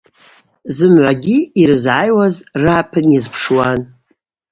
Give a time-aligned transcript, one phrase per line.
[0.75, 3.79] Зымгӏвагьи йрызгӏайуаз рыгӏапын йазпшуан.